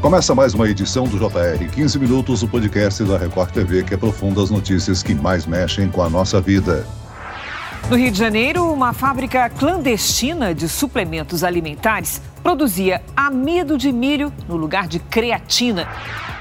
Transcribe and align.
Começa 0.00 0.32
mais 0.32 0.54
uma 0.54 0.70
edição 0.70 1.08
do 1.08 1.18
JR 1.18 1.68
15 1.74 1.98
Minutos, 1.98 2.44
o 2.44 2.48
podcast 2.48 3.02
da 3.02 3.18
Record 3.18 3.50
TV 3.50 3.82
que 3.82 3.94
aprofunda 3.94 4.40
as 4.40 4.48
notícias 4.48 5.02
que 5.02 5.12
mais 5.12 5.44
mexem 5.44 5.88
com 5.88 6.00
a 6.00 6.08
nossa 6.08 6.40
vida. 6.40 6.86
No 7.90 7.96
Rio 7.96 8.12
de 8.12 8.16
Janeiro, 8.16 8.72
uma 8.72 8.92
fábrica 8.92 9.50
clandestina 9.50 10.54
de 10.54 10.68
suplementos 10.68 11.42
alimentares 11.42 12.22
produzia 12.44 13.02
amido 13.16 13.76
de 13.76 13.90
milho 13.90 14.32
no 14.48 14.56
lugar 14.56 14.86
de 14.86 15.00
creatina. 15.00 15.88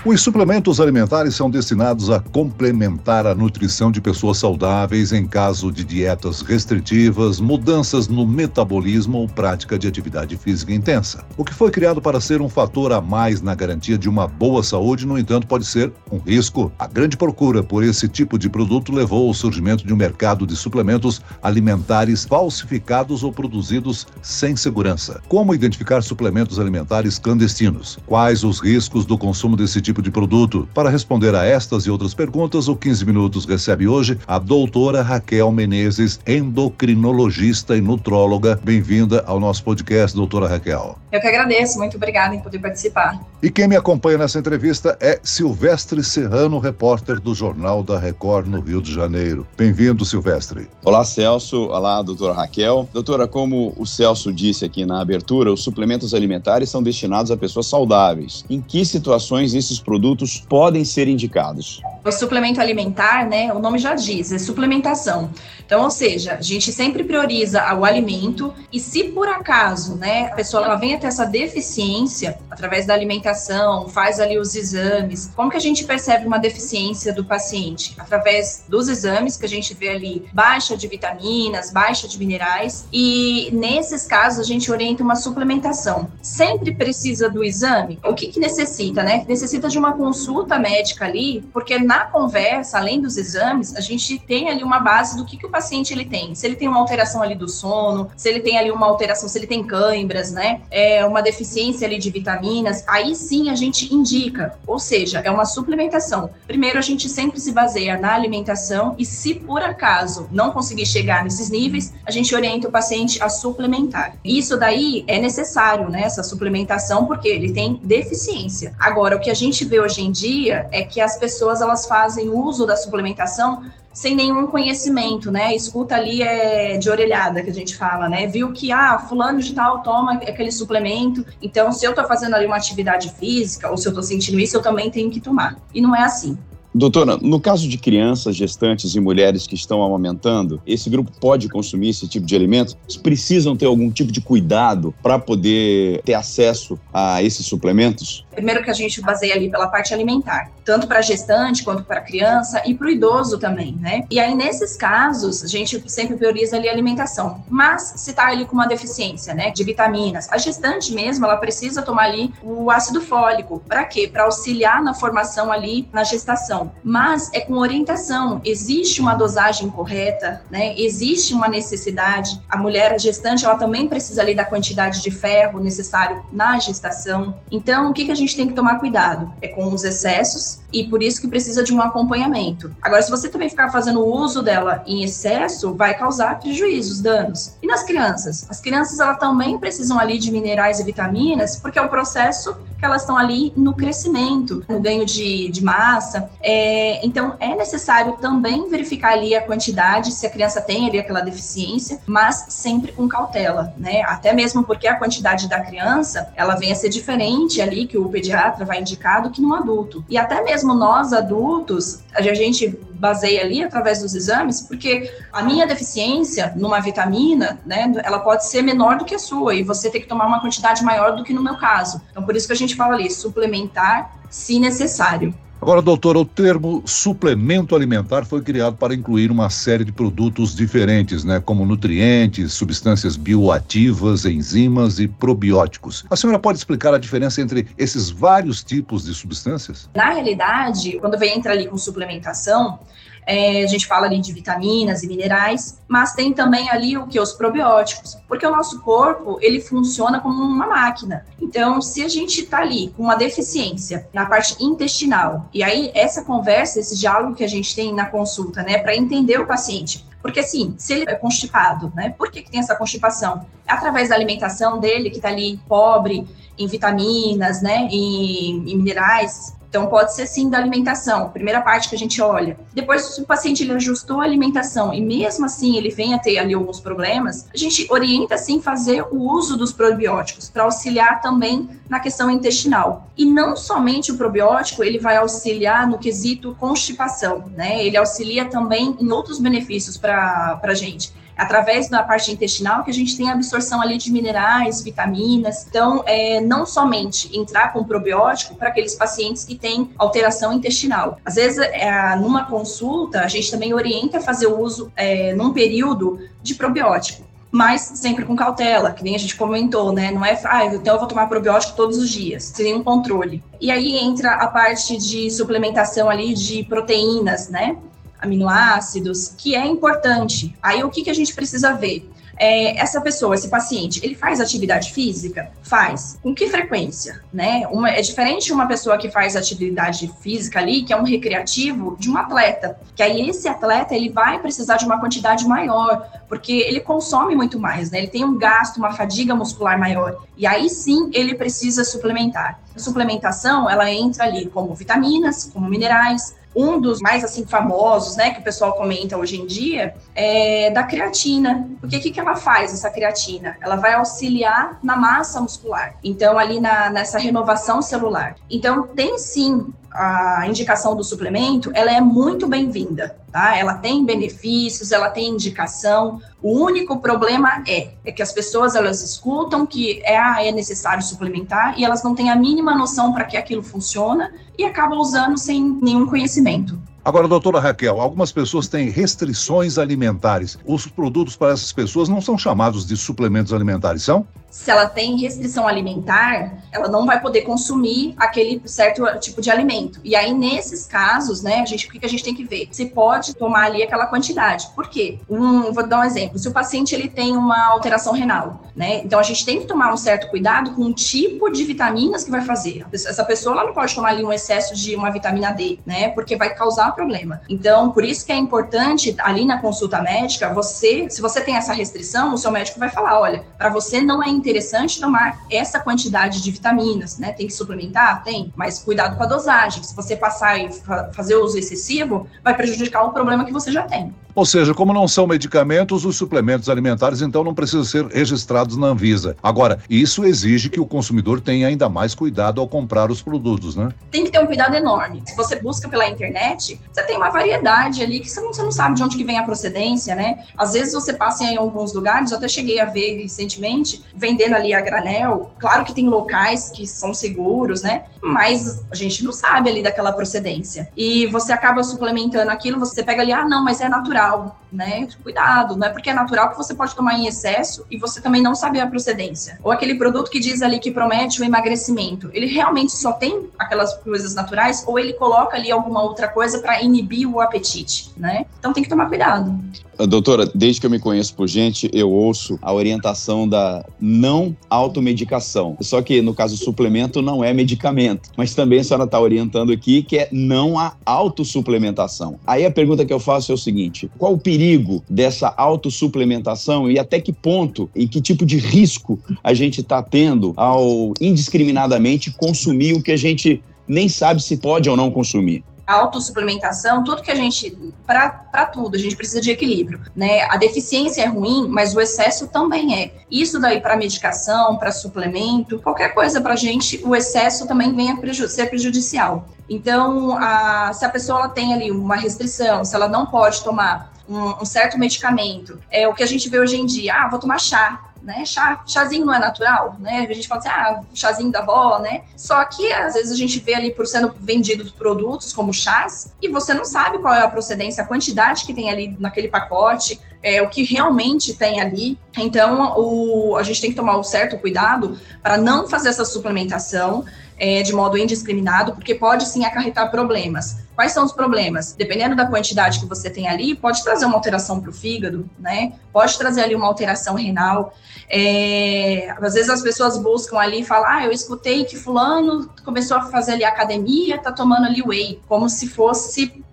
Os 0.09 0.21
suplementos 0.21 0.79
alimentares 0.79 1.35
são 1.35 1.49
destinados 1.49 2.09
a 2.09 2.21
complementar 2.21 3.27
a 3.27 3.35
nutrição 3.35 3.91
de 3.91 3.99
pessoas 3.99 4.37
saudáveis 4.37 5.11
em 5.11 5.27
caso 5.27 5.69
de 5.69 5.83
dietas 5.83 6.41
restritivas, 6.41 7.41
mudanças 7.41 8.07
no 8.07 8.25
metabolismo 8.25 9.17
ou 9.17 9.27
prática 9.27 9.77
de 9.77 9.85
atividade 9.85 10.37
física 10.37 10.71
intensa. 10.73 11.25
O 11.35 11.43
que 11.43 11.53
foi 11.53 11.69
criado 11.71 12.01
para 12.01 12.21
ser 12.21 12.41
um 12.41 12.47
fator 12.47 12.93
a 12.93 13.01
mais 13.01 13.41
na 13.41 13.53
garantia 13.53 13.97
de 13.97 14.07
uma 14.07 14.29
boa 14.29 14.63
saúde, 14.63 15.05
no 15.05 15.19
entanto, 15.19 15.45
pode 15.45 15.65
ser 15.65 15.91
um 16.09 16.19
risco. 16.19 16.71
A 16.79 16.87
grande 16.87 17.17
procura 17.17 17.61
por 17.61 17.83
esse 17.83 18.07
tipo 18.07 18.39
de 18.39 18.47
produto 18.47 18.93
levou 18.93 19.27
ao 19.27 19.33
surgimento 19.33 19.85
de 19.85 19.93
um 19.93 19.97
mercado 19.97 20.47
de 20.47 20.55
suplementos 20.55 21.21
alimentares 21.43 22.23
falsificados 22.23 23.25
ou 23.25 23.33
produzidos 23.33 24.07
sem 24.21 24.55
segurança. 24.55 25.19
Como 25.27 25.53
identificar 25.53 26.01
suplementos 26.01 26.61
alimentares 26.61 27.19
clandestinos? 27.19 27.99
Quais 28.05 28.45
os 28.45 28.61
riscos 28.61 29.05
do 29.05 29.17
consumo 29.17 29.57
desse 29.57 29.81
tipo 29.81 29.96
tipo 29.97 30.01
de 30.01 30.11
produto. 30.11 30.67
Para 30.73 30.89
responder 30.89 31.33
a 31.33 31.45
estas 31.45 31.85
e 31.85 31.91
outras 31.91 32.13
perguntas, 32.13 32.67
o 32.67 32.75
15 32.75 33.05
Minutos 33.05 33.45
recebe 33.45 33.87
hoje 33.87 34.17
a 34.27 34.37
doutora 34.37 35.01
Raquel 35.01 35.51
Menezes, 35.51 36.19
endocrinologista 36.27 37.75
e 37.75 37.81
nutróloga. 37.81 38.59
Bem-vinda 38.63 39.23
ao 39.25 39.39
nosso 39.39 39.63
podcast, 39.63 40.15
doutora 40.15 40.47
Raquel. 40.47 40.97
Eu 41.11 41.21
que 41.21 41.27
agradeço, 41.27 41.77
muito 41.77 41.97
obrigada 41.97 42.35
em 42.35 42.39
poder 42.39 42.59
participar. 42.59 43.19
E 43.41 43.51
quem 43.51 43.67
me 43.67 43.75
acompanha 43.75 44.17
nessa 44.17 44.39
entrevista 44.39 44.97
é 44.99 45.19
Silvestre 45.23 46.03
Serrano, 46.03 46.59
repórter 46.59 47.19
do 47.19 47.35
Jornal 47.35 47.83
da 47.83 47.99
Record 47.99 48.47
no 48.47 48.59
Rio 48.59 48.81
de 48.81 48.91
Janeiro. 48.91 49.45
Bem-vindo, 49.55 50.03
Silvestre. 50.03 50.67
Olá, 50.83 51.05
Celso. 51.05 51.67
Olá, 51.67 52.01
doutora 52.01 52.33
Raquel. 52.33 52.89
Doutora, 52.91 53.27
como 53.27 53.73
o 53.77 53.85
Celso 53.85 54.33
disse 54.33 54.65
aqui 54.65 54.85
na 54.85 55.01
abertura, 55.01 55.53
os 55.53 55.63
suplementos 55.63 56.13
alimentares 56.13 56.69
são 56.69 56.81
destinados 56.81 57.31
a 57.31 57.37
pessoas 57.37 57.67
saudáveis. 57.67 58.43
Em 58.49 58.59
que 58.59 58.83
situações 58.83 59.53
esses 59.53 59.79
produtos 59.87 60.43
podem 60.49 60.83
ser 60.83 61.07
indicados? 61.07 61.81
O 62.03 62.11
suplemento 62.11 62.59
alimentar, 62.59 63.25
né, 63.25 63.53
o 63.53 63.59
nome 63.59 63.79
já 63.79 63.95
diz, 63.95 64.33
é 64.33 64.37
suplementação. 64.37 65.29
Então, 65.65 65.83
ou 65.83 65.89
seja, 65.89 66.33
a 66.33 66.41
gente 66.41 66.71
sempre 66.71 67.03
prioriza 67.03 67.73
o 67.73 67.85
alimento 67.85 68.53
e 68.71 68.79
se 68.79 69.05
por 69.05 69.27
acaso, 69.27 69.95
né, 69.95 70.27
a 70.31 70.35
pessoa 70.35 70.63
ela 70.63 70.75
vem 70.75 70.93
a 70.93 70.97
ter 70.97 71.07
essa 71.07 71.25
deficiência 71.25 72.37
através 72.49 72.85
da 72.85 72.93
alimentação, 72.93 73.87
faz 73.87 74.19
ali 74.19 74.37
os 74.37 74.55
exames, 74.55 75.31
como 75.35 75.49
que 75.49 75.57
a 75.57 75.61
gente 75.61 75.85
percebe 75.85 76.27
uma 76.27 76.37
deficiência 76.37 77.13
do 77.13 77.23
paciente? 77.23 77.95
Através 77.97 78.65
dos 78.67 78.89
exames 78.89 79.37
que 79.37 79.45
a 79.45 79.49
gente 79.49 79.73
vê 79.73 79.89
ali 79.89 80.25
baixa 80.33 80.75
de 80.75 80.87
vitaminas, 80.87 81.71
baixa 81.71 82.07
de 82.07 82.17
minerais 82.17 82.87
e 82.91 83.49
nesses 83.53 84.05
casos 84.05 84.39
a 84.39 84.43
gente 84.43 84.71
orienta 84.71 85.03
uma 85.03 85.15
suplementação. 85.15 86.09
Sempre 86.21 86.73
precisa 86.73 87.29
do 87.29 87.43
exame? 87.43 87.99
O 88.03 88.13
que 88.13 88.27
que 88.27 88.39
necessita, 88.39 89.03
né? 89.03 89.25
Necessita 89.27 89.66
de 89.67 89.77
uma 89.77 89.93
consulta 89.93 90.57
médica 90.57 91.05
ali, 91.05 91.43
porque 91.53 91.77
na 91.77 92.05
conversa, 92.05 92.77
além 92.77 93.01
dos 93.01 93.17
exames, 93.17 93.75
a 93.75 93.81
gente 93.81 94.19
tem 94.19 94.49
ali 94.49 94.63
uma 94.63 94.79
base 94.79 95.17
do 95.17 95.25
que, 95.25 95.37
que 95.37 95.45
o 95.45 95.49
paciente 95.49 95.93
ele 95.93 96.05
tem. 96.05 96.33
Se 96.35 96.45
ele 96.45 96.55
tem 96.55 96.67
uma 96.67 96.79
alteração 96.79 97.21
ali 97.21 97.35
do 97.35 97.47
sono, 97.47 98.09
se 98.15 98.29
ele 98.29 98.39
tem 98.39 98.57
ali 98.57 98.71
uma 98.71 98.85
alteração, 98.85 99.27
se 99.27 99.37
ele 99.37 99.47
tem 99.47 99.63
cãibras, 99.63 100.31
né? 100.31 100.61
É 100.71 101.05
uma 101.05 101.21
deficiência 101.21 101.87
ali 101.87 101.97
de 101.97 102.09
vitaminas, 102.09 102.83
aí 102.87 103.15
sim 103.15 103.49
a 103.49 103.55
gente 103.55 103.93
indica. 103.93 104.57
Ou 104.65 104.79
seja, 104.79 105.19
é 105.19 105.31
uma 105.31 105.45
suplementação. 105.45 106.29
Primeiro, 106.45 106.77
a 106.77 106.81
gente 106.81 107.09
sempre 107.09 107.39
se 107.39 107.51
baseia 107.51 107.97
na 107.97 108.13
alimentação 108.13 108.95
e 108.97 109.05
se 109.05 109.33
por 109.35 109.61
acaso 109.61 110.27
não 110.31 110.51
conseguir 110.51 110.85
chegar 110.85 111.23
nesses 111.23 111.49
níveis, 111.49 111.93
a 112.05 112.11
gente 112.11 112.33
orienta 112.33 112.67
o 112.67 112.71
paciente 112.71 113.21
a 113.21 113.29
suplementar. 113.29 114.15
Isso 114.23 114.57
daí 114.57 115.03
é 115.07 115.19
necessário, 115.19 115.89
né? 115.89 116.03
Essa 116.03 116.23
suplementação, 116.23 117.05
porque 117.05 117.27
ele 117.27 117.51
tem 117.53 117.79
deficiência. 117.83 118.73
Agora, 118.79 119.15
o 119.15 119.19
que 119.19 119.29
a 119.29 119.33
gente 119.33 119.56
vê 119.65 119.79
hoje 119.79 120.01
em 120.01 120.11
dia 120.11 120.67
é 120.71 120.83
que 120.83 120.99
as 120.99 121.17
pessoas 121.17 121.61
elas 121.61 121.85
fazem 121.85 122.29
uso 122.29 122.65
da 122.65 122.75
suplementação 122.75 123.63
sem 123.97 124.15
nenhum 124.15 124.45
conhecimento, 124.45 125.31
né? 125.31 125.55
Escuta 125.55 125.95
ali 125.95 126.21
é 126.21 126.77
de 126.77 126.87
orelhada 126.87 127.41
que 127.41 127.49
a 127.49 127.53
gente 127.53 127.75
fala, 127.75 128.07
né? 128.07 128.27
Viu 128.27 128.53
que 128.53 128.71
ah, 128.71 128.99
fulano 128.99 129.41
de 129.41 129.55
tal 129.55 129.81
toma 129.81 130.13
aquele 130.13 130.51
suplemento, 130.51 131.25
então 131.41 131.71
se 131.71 131.83
eu 131.83 131.95
tô 131.95 132.03
fazendo 132.03 132.35
ali 132.35 132.45
uma 132.45 132.57
atividade 132.57 133.11
física 133.17 133.71
ou 133.71 133.75
se 133.75 133.87
eu 133.87 133.93
tô 133.93 134.03
sentindo 134.03 134.39
isso, 134.39 134.55
eu 134.55 134.61
também 134.61 134.91
tenho 134.91 135.09
que 135.09 135.19
tomar. 135.19 135.57
E 135.73 135.81
não 135.81 135.95
é 135.95 136.03
assim. 136.03 136.37
Doutora, 136.77 137.17
no 137.17 137.39
caso 137.39 137.67
de 137.67 137.75
crianças, 137.75 138.35
gestantes 138.35 138.93
e 138.93 138.99
mulheres 138.99 139.47
que 139.47 139.55
estão 139.55 139.81
amamentando, 139.81 140.61
esse 140.63 140.91
grupo 140.91 141.11
pode 141.19 141.49
consumir 141.49 141.89
esse 141.89 142.07
tipo 142.07 142.23
de 142.23 142.35
alimento? 142.35 142.77
Eles 142.83 142.97
precisam 142.97 143.57
ter 143.57 143.65
algum 143.65 143.89
tipo 143.89 144.11
de 144.11 144.21
cuidado 144.21 144.93
para 145.01 145.17
poder 145.17 146.03
ter 146.03 146.13
acesso 146.13 146.79
a 146.93 147.23
esses 147.23 147.47
suplementos? 147.47 148.23
Primeiro 148.29 148.63
que 148.63 148.69
a 148.69 148.73
gente 148.73 149.01
baseia 149.01 149.33
ali 149.33 149.49
pela 149.49 149.67
parte 149.67 149.91
alimentar, 149.91 150.51
tanto 150.63 150.85
para 150.85 151.01
gestante 151.01 151.63
quanto 151.63 151.83
para 151.83 151.99
criança 151.99 152.61
e 152.63 152.75
para 152.75 152.85
o 152.85 152.89
idoso 152.91 153.39
também, 153.39 153.75
né? 153.79 154.03
E 154.11 154.19
aí 154.19 154.35
nesses 154.35 154.75
casos 154.75 155.43
a 155.43 155.47
gente 155.47 155.81
sempre 155.87 156.15
prioriza 156.15 156.57
ali 156.57 156.69
a 156.69 156.71
alimentação, 156.71 157.43
mas 157.49 157.93
se 157.95 158.13
tá 158.13 158.27
ali 158.27 158.45
com 158.45 158.53
uma 158.53 158.67
deficiência, 158.67 159.33
né, 159.33 159.49
de 159.49 159.63
vitaminas, 159.63 160.27
a 160.31 160.37
gestante 160.37 160.93
mesmo 160.93 161.25
ela 161.25 161.37
precisa 161.37 161.81
tomar 161.81 162.03
ali 162.03 162.31
o 162.43 162.69
ácido 162.69 163.01
fólico, 163.01 163.63
para 163.67 163.83
quê? 163.85 164.07
Para 164.07 164.25
auxiliar 164.25 164.83
na 164.83 164.93
formação 164.93 165.51
ali 165.51 165.89
na 165.91 166.03
gestação. 166.03 166.66
Mas 166.83 167.29
é 167.33 167.41
com 167.41 167.57
orientação, 167.57 168.41
existe 168.43 169.01
uma 169.01 169.15
dosagem 169.15 169.69
correta, 169.69 170.41
né? 170.49 170.75
Existe 170.77 171.33
uma 171.33 171.47
necessidade. 171.47 172.41
A 172.49 172.57
mulher 172.57 172.93
a 172.93 172.97
gestante 172.97 173.45
ela 173.45 173.55
também 173.55 173.87
precisa 173.87 174.21
ali 174.21 174.35
da 174.35 174.45
quantidade 174.45 175.01
de 175.01 175.11
ferro 175.11 175.59
necessário 175.59 176.23
na 176.31 176.59
gestação. 176.59 177.35
Então 177.51 177.89
o 177.89 177.93
que 177.93 178.05
que 178.05 178.11
a 178.11 178.15
gente 178.15 178.35
tem 178.35 178.47
que 178.47 178.53
tomar 178.53 178.79
cuidado 178.79 179.31
é 179.41 179.47
com 179.47 179.73
os 179.73 179.83
excessos 179.83 180.59
e 180.71 180.83
por 180.85 181.01
isso 181.01 181.21
que 181.21 181.27
precisa 181.27 181.63
de 181.63 181.73
um 181.73 181.81
acompanhamento. 181.81 182.75
Agora, 182.81 183.01
se 183.01 183.09
você 183.09 183.29
também 183.29 183.49
ficar 183.49 183.71
fazendo 183.71 184.05
uso 184.05 184.41
dela 184.41 184.83
em 184.85 185.03
excesso, 185.03 185.73
vai 185.73 185.97
causar 185.97 186.39
prejuízos, 186.39 187.01
danos. 187.01 187.55
E 187.61 187.67
nas 187.67 187.83
crianças? 187.83 188.45
As 188.49 188.59
crianças 188.59 188.99
elas 188.99 189.17
também 189.17 189.57
precisam 189.57 189.99
ali 189.99 190.17
de 190.17 190.31
minerais 190.31 190.79
e 190.79 190.83
vitaminas, 190.83 191.55
porque 191.55 191.79
é 191.79 191.81
o 191.81 191.89
processo 191.89 192.55
que 192.77 192.85
elas 192.85 193.01
estão 193.01 193.17
ali 193.17 193.51
no 193.55 193.73
crescimento, 193.73 194.63
no 194.67 194.79
ganho 194.79 195.05
de, 195.05 195.49
de 195.49 195.63
massa. 195.63 196.29
É, 196.41 197.05
então, 197.05 197.35
é 197.39 197.55
necessário 197.55 198.13
também 198.17 198.69
verificar 198.69 199.13
ali 199.13 199.35
a 199.35 199.41
quantidade, 199.41 200.11
se 200.11 200.25
a 200.25 200.29
criança 200.29 200.61
tem 200.61 200.87
ali 200.87 200.99
aquela 200.99 201.21
deficiência, 201.21 201.99
mas 202.05 202.45
sempre 202.49 202.91
com 202.91 203.07
cautela, 203.07 203.73
né? 203.77 204.01
Até 204.03 204.33
mesmo 204.33 204.63
porque 204.63 204.87
a 204.87 204.95
quantidade 204.95 205.49
da 205.49 205.59
criança, 205.61 206.31
ela 206.35 206.55
vem 206.55 206.71
a 206.71 206.75
ser 206.75 206.89
diferente 206.89 207.61
ali 207.61 207.87
que 207.87 207.97
o 207.97 208.09
pediatra 208.09 208.65
vai 208.65 208.79
indicar 208.79 209.21
do 209.21 209.29
que 209.29 209.41
no 209.41 209.53
adulto. 209.53 210.03
E 210.09 210.17
até 210.17 210.43
mesmo 210.43 210.73
nós 210.73 211.13
adultos, 211.13 211.99
a 212.13 212.21
gente 212.21 212.77
baseia 212.97 213.41
ali 213.41 213.63
através 213.63 214.01
dos 214.01 214.15
exames, 214.15 214.61
porque 214.61 215.11
a 215.31 215.43
minha 215.43 215.65
deficiência 215.65 216.53
numa 216.55 216.79
vitamina, 216.79 217.59
né, 217.65 217.91
ela 218.03 218.19
pode 218.19 218.45
ser 218.45 218.61
menor 218.61 218.97
do 218.97 219.05
que 219.05 219.15
a 219.15 219.19
sua 219.19 219.55
e 219.55 219.63
você 219.63 219.89
tem 219.89 220.01
que 220.01 220.07
tomar 220.07 220.27
uma 220.27 220.41
quantidade 220.41 220.83
maior 220.83 221.15
do 221.15 221.23
que 221.23 221.33
no 221.33 221.43
meu 221.43 221.57
caso. 221.57 222.01
Então, 222.11 222.23
por 222.23 222.35
isso 222.35 222.47
que 222.47 222.53
a 222.53 222.57
gente 222.57 222.75
fala 222.75 222.95
ali, 222.95 223.09
suplementar 223.09 224.17
se 224.29 224.59
necessário. 224.59 225.33
Agora, 225.59 225.81
doutora, 225.81 226.19
o 226.19 226.25
termo 226.25 226.83
suplemento 226.85 227.75
alimentar 227.75 228.23
foi 228.25 228.41
criado 228.41 228.77
para 228.77 228.93
incluir 228.93 229.31
uma 229.31 229.49
série 229.49 229.83
de 229.83 229.91
produtos 229.91 230.55
diferentes, 230.55 231.23
né, 231.23 231.41
como 231.43 231.65
nutrientes, 231.65 232.53
substâncias 232.53 233.17
bioativas, 233.17 234.23
enzimas 234.25 234.99
e 234.99 235.07
probióticos. 235.07 236.05
A 236.11 236.15
senhora 236.15 236.37
pode 236.37 236.59
explicar 236.59 236.93
a 236.93 236.99
diferença 236.99 237.41
entre 237.41 237.67
esses 237.75 238.09
vários 238.09 238.63
tipos 238.63 239.05
de 239.05 239.15
substâncias? 239.15 239.89
Na 239.95 240.11
realidade, 240.11 240.99
quando 240.99 241.17
vem 241.17 241.37
entra 241.37 241.53
ali 241.53 241.67
com 241.67 241.77
suplementação, 241.77 242.79
é, 243.27 243.63
a 243.63 243.67
gente 243.67 243.85
fala 243.85 244.07
ali 244.07 244.19
de 244.19 244.31
vitaminas 244.31 245.03
e 245.03 245.07
minerais, 245.07 245.79
mas 245.87 246.13
tem 246.13 246.33
também 246.33 246.69
ali 246.69 246.97
o 246.97 247.05
que? 247.05 247.19
Os 247.19 247.33
probióticos, 247.33 248.17
porque 248.27 248.47
o 248.47 248.55
nosso 248.55 248.81
corpo, 248.81 249.37
ele 249.41 249.59
funciona 249.59 250.21
como 250.21 250.41
uma 250.41 250.65
máquina. 250.65 251.25
Então, 251.41 251.81
se 251.81 252.03
a 252.03 252.07
gente 252.07 252.41
está 252.41 252.59
ali 252.59 252.93
com 252.95 253.03
uma 253.03 253.15
deficiência 253.15 254.07
na 254.13 254.25
parte 254.25 254.55
intestinal, 254.63 255.49
e 255.53 255.61
aí 255.61 255.91
essa 255.93 256.23
conversa, 256.23 256.79
esse 256.79 256.97
diálogo 256.97 257.35
que 257.35 257.43
a 257.43 257.49
gente 257.49 257.75
tem 257.75 257.93
na 257.93 258.05
consulta, 258.05 258.63
né, 258.63 258.77
para 258.77 258.95
entender 258.95 259.39
o 259.39 259.45
paciente, 259.45 260.07
porque 260.21 260.39
assim, 260.39 260.73
se 260.77 260.93
ele 260.93 261.05
é 261.07 261.15
constipado, 261.15 261.91
né? 261.95 262.13
Por 262.17 262.29
que, 262.31 262.41
que 262.41 262.51
tem 262.51 262.59
essa 262.59 262.75
constipação? 262.75 263.45
É 263.65 263.71
através 263.71 264.09
da 264.09 264.15
alimentação 264.15 264.79
dele, 264.79 265.09
que 265.09 265.17
está 265.17 265.29
ali 265.29 265.59
pobre 265.69 266.27
em 266.57 266.67
vitaminas, 266.67 267.61
né? 267.61 267.87
Em, 267.89 268.69
em 268.69 268.75
minerais, 268.75 269.55
Então, 269.69 269.87
pode 269.87 270.15
ser 270.15 270.25
sim 270.25 270.49
da 270.49 270.57
alimentação, 270.57 271.29
primeira 271.29 271.61
parte 271.61 271.89
que 271.89 271.95
a 271.95 271.97
gente 271.97 272.21
olha. 272.21 272.57
Depois, 272.73 273.01
se 273.03 273.21
o 273.21 273.25
paciente 273.25 273.63
ele 273.63 273.73
ajustou 273.73 274.21
a 274.21 274.23
alimentação 274.23 274.93
e 274.93 275.01
mesmo 275.01 275.45
assim 275.45 275.77
ele 275.77 275.89
vem 275.89 276.13
a 276.13 276.19
ter 276.19 276.37
ali 276.37 276.53
alguns 276.53 276.79
problemas, 276.79 277.47
a 277.53 277.57
gente 277.57 277.85
orienta 277.89 278.37
sim 278.37 278.61
fazer 278.61 279.03
o 279.11 279.17
uso 279.31 279.57
dos 279.57 279.71
probióticos 279.71 280.49
para 280.49 280.63
auxiliar 280.63 281.21
também 281.21 281.69
na 281.89 281.99
questão 281.99 282.29
intestinal. 282.29 283.09
E 283.17 283.25
não 283.25 283.55
somente 283.55 284.11
o 284.11 284.17
probiótico, 284.17 284.83
ele 284.83 284.99
vai 284.99 285.17
auxiliar 285.17 285.87
no 285.87 285.97
quesito 285.97 286.55
constipação, 286.59 287.45
né? 287.55 287.83
Ele 287.83 287.97
auxilia 287.97 288.45
também 288.45 288.95
em 288.99 289.11
outros 289.11 289.39
benefícios 289.39 289.97
para 289.97 290.59
a 290.61 290.73
gente 290.73 291.13
através 291.37 291.87
da 291.87 292.03
parte 292.03 292.31
intestinal 292.31 292.83
que 292.83 292.91
a 292.91 292.93
gente 292.93 293.15
tem 293.15 293.29
a 293.29 293.33
absorção 293.33 293.81
ali 293.81 293.97
de 293.97 294.11
minerais, 294.11 294.81
vitaminas. 294.81 295.65
Então, 295.69 296.03
é, 296.05 296.41
não 296.41 296.65
somente 296.65 297.37
entrar 297.37 297.71
com 297.71 297.83
probiótico 297.83 298.55
para 298.55 298.69
aqueles 298.69 298.95
pacientes 298.95 299.43
que 299.43 299.55
têm 299.55 299.91
alteração 299.97 300.51
intestinal. 300.53 301.19
Às 301.23 301.35
vezes, 301.35 301.59
é, 301.59 302.15
numa 302.15 302.45
consulta, 302.45 303.21
a 303.21 303.27
gente 303.27 303.51
também 303.51 303.73
orienta 303.73 304.17
a 304.17 304.21
fazer 304.21 304.47
o 304.47 304.59
uso 304.59 304.91
é, 304.95 305.33
num 305.33 305.53
período 305.53 306.19
de 306.41 306.55
probiótico 306.55 307.27
mas 307.49 307.81
sempre 307.81 308.25
com 308.25 308.35
cautela, 308.35 308.91
que 308.91 309.03
nem 309.03 309.15
a 309.15 309.17
gente 309.17 309.35
comentou, 309.35 309.91
né? 309.91 310.11
Não 310.11 310.23
é, 310.23 310.39
ah, 310.45 310.65
então 310.65 310.93
eu 310.93 310.99
vou 310.99 311.07
tomar 311.07 311.27
probiótico 311.27 311.75
todos 311.75 311.97
os 311.97 312.09
dias, 312.09 312.43
sem 312.43 312.65
nenhum 312.65 312.83
controle. 312.83 313.43
E 313.59 313.71
aí 313.71 313.97
entra 313.97 314.33
a 314.33 314.47
parte 314.47 314.97
de 314.97 315.31
suplementação 315.31 316.09
ali 316.09 316.33
de 316.33 316.63
proteínas, 316.65 317.49
né? 317.49 317.77
Aminoácidos, 318.19 319.33
que 319.37 319.55
é 319.55 319.65
importante. 319.65 320.55
Aí 320.61 320.83
o 320.83 320.89
que, 320.89 321.03
que 321.03 321.09
a 321.09 321.13
gente 321.13 321.33
precisa 321.33 321.73
ver? 321.73 322.09
É, 322.39 322.77
essa 322.79 323.01
pessoa, 323.01 323.33
esse 323.33 323.49
paciente, 323.49 323.99
ele 324.03 324.13
faz 324.13 324.39
atividade 324.39 324.93
física? 324.93 325.51
Faz. 325.63 326.19
Com 326.21 326.35
que 326.35 326.47
frequência? 326.47 327.21
Né? 327.33 327.67
Uma, 327.71 327.89
é 327.89 328.01
diferente 328.01 328.53
uma 328.53 328.67
pessoa 328.67 328.97
que 328.97 329.09
faz 329.09 329.35
atividade 329.35 330.11
física 330.21 330.59
ali, 330.59 330.83
que 330.83 330.93
é 330.93 330.97
um 330.97 331.03
recreativo, 331.03 331.97
de 331.99 332.09
um 332.09 332.17
atleta. 332.17 332.79
Que 332.95 333.01
aí 333.01 333.27
esse 333.27 333.47
atleta 333.47 333.95
ele 333.95 334.09
vai 334.09 334.39
precisar 334.39 334.77
de 334.77 334.85
uma 334.85 334.99
quantidade 334.99 335.47
maior, 335.47 336.07
porque 336.29 336.53
ele 336.53 336.79
consome 336.79 337.35
muito 337.35 337.59
mais, 337.59 337.89
né? 337.89 337.97
Ele 337.97 338.07
tem 338.07 338.23
um 338.23 338.37
gasto, 338.37 338.77
uma 338.77 338.93
fadiga 338.93 339.33
muscular 339.33 339.79
maior. 339.79 340.23
E 340.37 340.45
aí 340.45 340.69
sim 340.69 341.09
ele 341.13 341.33
precisa 341.33 341.83
suplementar. 341.83 342.59
A 342.75 342.79
suplementação, 342.79 343.67
ela 343.67 343.89
entra 343.91 344.25
ali 344.25 344.45
como 344.45 344.75
vitaminas, 344.75 345.49
como 345.51 345.67
minerais, 345.67 346.35
um 346.57 346.81
dos 346.81 346.99
mais 346.99 347.23
assim 347.23 347.45
famosos, 347.45 348.17
né, 348.17 348.31
que 348.31 348.39
o 348.39 348.43
pessoal 348.43 348.73
comenta 348.73 349.15
hoje 349.15 349.39
em 349.39 349.45
dia, 349.45 349.93
é 350.15 350.71
da 350.71 350.81
creatina. 350.83 351.69
Porque 351.79 351.97
o 351.97 352.01
que, 352.01 352.09
que 352.09 352.19
ela 352.19 352.35
faz, 352.35 352.73
essa 352.73 352.89
creatina? 352.89 353.55
Ela 353.61 353.75
vai 353.75 353.93
auxiliar 353.93 354.79
na 354.81 354.95
massa 354.95 355.39
muscular. 355.39 355.95
Então, 356.03 356.39
ali 356.39 356.59
na, 356.59 356.89
nessa 356.89 357.19
renovação 357.19 357.81
celular. 357.81 358.35
Então, 358.49 358.87
tem 358.87 359.19
sim 359.19 359.71
a 359.91 360.45
indicação 360.47 360.95
do 360.95 361.03
suplemento, 361.03 361.71
ela 361.73 361.91
é 361.91 361.99
muito 361.99 362.47
bem-vinda, 362.47 363.17
tá? 363.37 363.55
Ela 363.55 363.75
tem 363.75 364.03
benefícios, 364.03 364.91
ela 364.91 365.09
tem 365.09 365.29
indicação. 365.29 366.19
O 366.41 366.59
único 366.59 366.99
problema 366.99 367.63
é, 367.67 367.91
é 368.03 368.11
que 368.11 368.23
as 368.23 368.33
pessoas 368.33 368.73
elas 368.73 369.03
escutam 369.03 369.63
que 369.63 370.01
é, 370.03 370.17
ah, 370.17 370.43
é 370.43 370.51
necessário 370.51 371.03
suplementar 371.03 371.79
e 371.79 371.85
elas 371.85 372.01
não 372.03 372.15
têm 372.15 372.31
a 372.31 372.35
mínima 372.35 372.75
noção 372.75 373.13
para 373.13 373.25
que 373.25 373.37
aquilo 373.37 373.61
funciona 373.61 374.33
e 374.57 374.63
acabam 374.63 374.99
usando 374.99 375.37
sem 375.37 375.63
nenhum 375.81 376.07
conhecimento. 376.07 376.79
Agora, 377.05 377.27
doutora 377.27 377.59
Raquel, 377.59 378.01
algumas 378.01 378.31
pessoas 378.31 378.67
têm 378.67 378.89
restrições 378.89 379.77
alimentares. 379.77 380.57
Os 380.65 380.87
produtos 380.87 381.37
para 381.37 381.53
essas 381.53 381.71
pessoas 381.71 382.09
não 382.09 382.19
são 382.19 382.37
chamados 382.37 382.85
de 382.85 382.97
suplementos 382.97 383.53
alimentares, 383.53 384.03
são? 384.03 384.27
Se 384.49 384.71
ela 384.71 384.87
tem 384.87 385.17
restrição 385.17 385.67
alimentar, 385.67 386.63
ela 386.71 386.87
não 386.87 387.05
vai 387.05 387.21
poder 387.21 387.41
consumir 387.41 388.13
aquele 388.17 388.61
certo 388.65 389.03
tipo 389.19 389.41
de 389.41 389.51
alimento. 389.51 389.99
E 390.03 390.15
aí, 390.15 390.33
nesses 390.33 390.85
casos, 390.85 391.41
né, 391.41 391.61
a 391.61 391.65
gente, 391.65 391.87
o 391.87 391.91
que 391.91 392.05
a 392.05 392.09
gente 392.09 392.23
tem 392.23 392.33
que 392.33 392.43
ver? 392.43 392.67
Se 392.71 392.87
pode 392.87 393.35
tomar 393.35 393.65
ali 393.65 393.83
aquela 393.83 394.07
quantidade. 394.07 394.67
Por 394.75 394.89
quê? 394.89 395.19
Um, 395.29 395.71
vou 395.71 395.85
dar 395.85 395.99
um 395.99 396.03
exemplo. 396.03 396.39
Se 396.39 396.47
o 396.47 396.51
paciente 396.51 396.95
ele 396.95 397.09
tem 397.09 397.35
uma 397.35 397.67
alteração 397.67 398.13
renal, 398.13 398.61
né? 398.75 399.01
Então 399.03 399.19
a 399.19 399.23
gente 399.23 399.45
tem 399.45 399.59
que 399.59 399.65
tomar 399.65 399.93
um 399.93 399.97
certo 399.97 400.29
cuidado 400.29 400.71
com 400.71 400.83
o 400.83 400.93
tipo 400.93 401.49
de 401.49 401.63
vitaminas 401.63 402.23
que 402.23 402.31
vai 402.31 402.41
fazer. 402.41 402.85
Essa 402.91 403.23
pessoa 403.25 403.55
ela 403.55 403.65
não 403.65 403.73
pode 403.73 403.93
tomar 403.93 404.09
ali 404.09 404.23
um 404.23 404.31
excesso 404.31 404.75
de 404.75 404.95
uma 404.95 405.09
vitamina 405.11 405.51
D, 405.51 405.79
né? 405.85 406.09
Porque 406.09 406.35
vai 406.35 406.53
causar 406.53 406.91
problema. 406.91 407.41
Então, 407.49 407.91
por 407.91 408.03
isso 408.03 408.25
que 408.25 408.31
é 408.31 408.35
importante 408.35 409.15
ali 409.19 409.45
na 409.45 409.59
consulta 409.59 410.01
médica, 410.01 410.53
você, 410.53 411.09
se 411.09 411.21
você 411.21 411.41
tem 411.41 411.55
essa 411.55 411.73
restrição, 411.73 412.33
o 412.33 412.37
seu 412.37 412.51
médico 412.51 412.79
vai 412.79 412.89
falar, 412.89 413.19
olha, 413.19 413.43
para 413.57 413.69
você 413.69 414.01
não 414.01 414.23
é 414.23 414.29
interessante 414.37 414.99
tomar 414.99 415.41
essa 415.51 415.79
quantidade 415.79 416.41
de 416.41 416.51
vitaminas, 416.51 417.17
né? 417.17 417.31
Tem 417.31 417.47
que 417.47 417.53
suplementar? 417.53 418.23
Tem, 418.23 418.53
mas 418.55 418.79
cuidado 418.79 419.17
com 419.17 419.23
a 419.23 419.27
dosagem. 419.27 419.83
Se 419.83 419.95
você 419.95 420.15
passar 420.15 420.57
e 420.59 420.69
fazer 421.13 421.35
uso 421.35 421.57
excessivo, 421.57 422.27
vai 422.43 422.55
prejudicar 422.55 423.03
o 423.03 423.11
problema 423.11 423.45
que 423.45 423.51
você 423.51 423.71
já 423.71 423.83
tem. 423.83 424.13
Ou 424.37 424.45
seja, 424.45 424.71
como 424.71 424.93
não 424.93 425.07
são 425.07 425.25
medicamentos, 425.25 426.05
os 426.05 426.15
suplementos 426.15 426.69
alimentares 426.69 427.23
então 427.23 427.43
não 427.43 427.55
precisam 427.55 427.83
ser 427.83 428.05
registrados 428.05 428.77
na 428.77 428.85
Anvisa. 428.85 429.35
Agora, 429.41 429.79
isso 429.89 430.23
exige 430.23 430.69
que 430.69 430.79
o 430.79 430.85
consumidor 430.85 431.41
tenha 431.41 431.67
ainda 431.67 431.89
mais 431.89 432.13
cuidado 432.13 432.61
ao 432.61 432.67
comprar 432.67 433.09
os 433.09 433.19
produtos, 433.19 433.75
né? 433.75 433.89
Tem 434.11 434.25
que 434.25 434.31
ter 434.31 434.39
um 434.39 434.45
cuidado 434.45 434.75
enorme. 434.75 435.23
Se 435.25 435.35
você 435.35 435.55
busca 435.55 435.89
pela 435.89 436.07
internet, 436.07 436.79
você 436.93 437.01
tem 437.01 437.17
uma 437.17 437.31
variedade 437.31 438.03
ali 438.03 438.19
que 438.19 438.29
você 438.29 438.39
não, 438.39 438.71
sabe 438.71 438.93
de 438.93 439.01
onde 439.01 439.17
que 439.17 439.23
vem 439.23 439.39
a 439.39 439.43
procedência, 439.43 440.13
né? 440.13 440.43
Às 440.55 440.73
vezes 440.73 440.93
você 440.93 441.13
passa 441.13 441.43
em 441.43 441.57
alguns 441.57 441.91
lugares, 441.91 442.29
eu 442.29 442.37
até 442.37 442.47
cheguei 442.47 442.79
a 442.79 442.85
ver 442.85 443.23
recentemente, 443.23 444.03
vendendo 444.15 444.53
ali 444.53 444.71
a 444.71 444.81
granel. 444.81 445.49
Claro 445.57 445.83
que 445.83 445.95
tem 445.95 446.07
locais 446.07 446.69
que 446.69 446.85
são 446.85 447.11
seguros, 447.11 447.81
né? 447.81 448.03
Mas 448.21 448.83
a 448.91 448.95
gente 448.95 449.23
não 449.23 449.31
sabe 449.31 449.71
ali 449.71 449.81
daquela 449.81 450.11
procedência. 450.11 450.91
E 450.95 451.25
você 451.25 451.51
acaba 451.51 451.81
suplementando 451.81 452.51
aquilo, 452.51 452.79
você 452.79 453.01
pega 453.01 453.23
ali, 453.23 453.33
ah, 453.33 453.43
não, 453.43 453.63
mas 453.63 453.81
é 453.81 453.89
natural 453.89 454.26
natural, 454.27 454.59
né? 454.71 455.07
Cuidado, 455.23 455.75
não 455.75 455.87
é 455.87 455.89
porque 455.89 456.09
é 456.09 456.13
natural 456.13 456.49
que 456.49 456.57
você 456.57 456.75
pode 456.75 456.95
tomar 456.95 457.17
em 457.17 457.27
excesso 457.27 457.85
e 457.89 457.97
você 457.97 458.21
também 458.21 458.41
não 458.41 458.53
sabe 458.53 458.79
a 458.79 458.87
procedência. 458.87 459.59
Ou 459.63 459.71
aquele 459.71 459.95
produto 459.95 460.29
que 460.29 460.39
diz 460.39 460.61
ali 460.61 460.79
que 460.79 460.91
promete 460.91 461.41
o 461.41 461.45
emagrecimento, 461.45 462.29
ele 462.33 462.47
realmente 462.47 462.91
só 462.91 463.13
tem 463.13 463.49
aquelas 463.57 463.93
coisas 463.95 464.35
naturais 464.35 464.83
ou 464.85 464.99
ele 464.99 465.13
coloca 465.13 465.55
ali 465.55 465.71
alguma 465.71 466.01
outra 466.03 466.27
coisa 466.27 466.59
para 466.59 466.81
inibir 466.81 467.29
o 467.29 467.39
apetite, 467.39 468.11
né? 468.17 468.45
Então 468.59 468.73
tem 468.73 468.83
que 468.83 468.89
tomar 468.89 469.07
cuidado. 469.07 469.57
Doutora, 470.05 470.45
desde 470.53 470.79
que 470.79 470.85
eu 470.85 470.91
me 470.91 470.99
conheço 470.99 471.33
por 471.33 471.47
gente, 471.47 471.89
eu 471.91 472.11
ouço 472.11 472.59
a 472.61 472.71
orientação 472.71 473.49
da 473.49 473.83
não 473.99 474.55
automedicação. 474.69 475.75
Só 475.81 476.03
que 476.03 476.21
no 476.21 476.35
caso 476.35 476.55
suplemento 476.55 477.19
não 477.19 477.43
é 477.43 477.51
medicamento, 477.51 478.29
mas 478.37 478.53
também 478.53 478.79
a 478.79 478.83
senhora 478.83 479.05
está 479.05 479.19
orientando 479.19 479.71
aqui 479.71 480.03
que 480.03 480.19
é 480.19 480.29
não 480.31 480.77
a 480.77 480.93
autossuplementação. 481.03 482.39
Aí 482.45 482.63
a 482.63 482.69
pergunta 482.69 483.05
que 483.05 483.13
eu 483.13 483.19
faço 483.19 483.51
é 483.51 483.55
o 483.55 483.57
seguinte: 483.57 484.09
qual 484.17 484.33
o 484.33 484.37
perigo 484.37 485.03
dessa 485.09 485.53
autossuplementação 485.55 486.89
e 486.89 486.99
até 486.99 487.19
que 487.19 487.31
ponto 487.31 487.89
e 487.95 488.07
que 488.07 488.19
tipo 488.19 488.45
de 488.45 488.57
risco 488.57 489.19
a 489.43 489.53
gente 489.53 489.81
está 489.81 490.01
tendo 490.01 490.53
ao 490.57 491.13
indiscriminadamente 491.21 492.31
consumir 492.31 492.93
o 492.93 493.01
que 493.01 493.11
a 493.11 493.17
gente 493.17 493.61
nem 493.87 494.09
sabe 494.09 494.41
se 494.41 494.57
pode 494.57 494.89
ou 494.89 494.97
não 494.97 495.09
consumir? 495.09 495.63
Autossuplementação, 495.87 497.03
tudo 497.03 497.21
que 497.21 497.31
a 497.31 497.35
gente, 497.35 497.75
para 498.05 498.65
tudo, 498.65 498.95
a 498.95 498.99
gente 498.99 499.15
precisa 499.15 499.39
de 499.39 499.49
equilíbrio, 499.49 500.01
né? 500.13 500.41
A 500.49 500.57
deficiência 500.57 501.21
é 501.21 501.25
ruim, 501.25 501.67
mas 501.69 501.95
o 501.95 502.01
excesso 502.01 502.47
também 502.49 503.01
é. 503.01 503.13
Isso 503.31 503.59
daí 503.59 503.79
para 503.79 503.95
medicação, 503.95 504.75
para 504.75 504.91
suplemento, 504.91 505.79
qualquer 505.79 506.13
coisa 506.13 506.41
para 506.41 506.53
a 506.53 506.57
gente, 506.57 507.01
o 507.05 507.15
excesso 507.15 507.65
também 507.65 507.95
vem 507.95 508.11
a 508.11 508.17
preju 508.17 508.49
ser 508.49 508.67
prejudicial. 508.67 509.47
Então, 509.69 510.37
a, 510.37 510.91
se 510.93 511.05
a 511.05 511.09
pessoa 511.09 511.39
ela 511.39 511.49
tem 511.49 511.73
ali 511.73 511.89
uma 511.89 512.15
restrição, 512.15 512.83
se 512.83 512.93
ela 512.93 513.07
não 513.07 513.25
pode 513.25 513.63
tomar 513.63 514.11
um, 514.27 514.61
um 514.61 514.65
certo 514.65 514.97
medicamento, 514.99 515.79
é 515.89 516.07
o 516.07 516.13
que 516.13 516.23
a 516.23 516.27
gente 516.27 516.49
vê 516.49 516.59
hoje 516.59 516.77
em 516.77 516.85
dia, 516.85 517.15
ah, 517.15 517.29
vou 517.29 517.39
tomar 517.39 517.59
chá, 517.59 518.06
né? 518.27 518.43
Chá, 518.43 518.83
chazinho 518.85 519.25
não 519.25 519.33
é 519.33 519.39
natural, 519.39 519.95
né? 519.99 520.27
A 520.29 520.33
gente 520.33 520.49
fala 520.49 520.59
assim, 520.59 520.69
ah, 520.69 521.01
chazinho 521.13 521.49
da 521.49 521.59
avó, 521.59 521.97
né? 521.99 522.23
Só 522.35 522.63
que 522.65 522.91
às 522.91 523.13
vezes 523.13 523.31
a 523.31 523.35
gente 523.37 523.57
vê 523.61 523.73
ali 523.73 523.93
por 523.93 524.05
sendo 524.05 524.35
vendidos 524.37 524.91
produtos 524.91 525.53
como 525.53 525.73
chás 525.73 526.33
e 526.41 526.49
você 526.49 526.73
não 526.73 526.83
sabe 526.83 527.19
qual 527.19 527.33
é 527.33 527.41
a 527.41 527.47
procedência, 527.47 528.03
a 528.03 528.05
quantidade 528.05 528.65
que 528.65 528.73
tem 528.73 528.89
ali 528.89 529.15
naquele 529.17 529.47
pacote, 529.47 530.19
é, 530.43 530.61
o 530.61 530.69
que 530.69 530.83
realmente 530.83 531.53
tem 531.53 531.79
ali. 531.79 532.19
Então, 532.37 532.95
o, 532.97 533.55
a 533.55 533.63
gente 533.63 533.79
tem 533.79 533.91
que 533.91 533.95
tomar 533.95 534.17
o 534.17 534.23
certo 534.23 534.57
cuidado 534.57 535.17
para 535.41 535.57
não 535.57 535.87
fazer 535.87 536.09
essa 536.09 536.25
suplementação 536.25 537.23
é, 537.57 537.81
de 537.81 537.93
modo 537.93 538.17
indiscriminado, 538.17 538.93
porque 538.93 539.15
pode 539.15 539.47
sim 539.47 539.65
acarretar 539.65 540.11
problemas. 540.11 540.77
Quais 540.95 541.11
são 541.11 541.25
os 541.25 541.31
problemas? 541.31 541.93
Dependendo 541.93 542.35
da 542.35 542.45
quantidade 542.45 542.99
que 542.99 543.05
você 543.05 543.29
tem 543.29 543.47
ali, 543.47 543.75
pode 543.75 544.03
trazer 544.03 544.25
uma 544.25 544.35
alteração 544.35 544.79
para 544.79 544.89
o 544.89 544.93
fígado, 544.93 545.49
né? 545.59 545.93
Pode 546.11 546.37
trazer 546.37 546.61
ali 546.61 546.75
uma 546.75 546.87
alteração 546.87 547.35
renal. 547.35 547.93
É, 548.29 549.29
às 549.41 549.53
vezes 549.53 549.69
as 549.69 549.81
pessoas 549.81 550.17
buscam 550.17 550.57
ali 550.57 550.81
e 550.81 550.85
falam, 550.85 551.07
ah, 551.09 551.25
eu 551.25 551.31
escutei 551.31 551.85
que 551.85 551.95
fulano 551.95 552.69
começou 552.83 553.17
a 553.17 553.23
fazer 553.23 553.53
ali 553.53 553.63
academia, 553.63 554.37
tá 554.37 554.51
tomando 554.51 554.85
ali 554.85 555.01
whey, 555.01 555.39
como 555.47 555.69
se 555.69 555.87
fosse 555.87 556.63